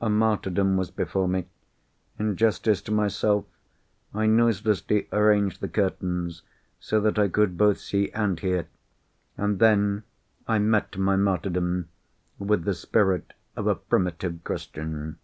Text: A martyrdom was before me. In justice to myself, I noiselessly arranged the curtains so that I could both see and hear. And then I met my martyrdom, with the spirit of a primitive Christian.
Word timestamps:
A 0.00 0.08
martyrdom 0.08 0.78
was 0.78 0.90
before 0.90 1.28
me. 1.28 1.48
In 2.18 2.34
justice 2.34 2.80
to 2.80 2.90
myself, 2.92 3.44
I 4.14 4.24
noiselessly 4.24 5.06
arranged 5.12 5.60
the 5.60 5.68
curtains 5.68 6.40
so 6.80 6.98
that 7.02 7.18
I 7.18 7.28
could 7.28 7.58
both 7.58 7.76
see 7.76 8.10
and 8.12 8.40
hear. 8.40 8.68
And 9.36 9.58
then 9.58 10.04
I 10.48 10.60
met 10.60 10.96
my 10.96 11.16
martyrdom, 11.16 11.90
with 12.38 12.64
the 12.64 12.72
spirit 12.72 13.34
of 13.54 13.66
a 13.66 13.74
primitive 13.74 14.42
Christian. 14.44 15.18